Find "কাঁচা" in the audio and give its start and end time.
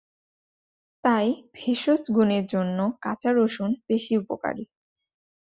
3.01-3.31